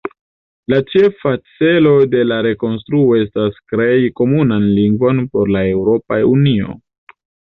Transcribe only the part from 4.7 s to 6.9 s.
lingvon por la Eŭropa Unio.